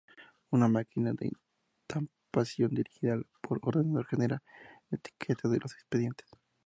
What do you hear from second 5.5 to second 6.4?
de los expedientes.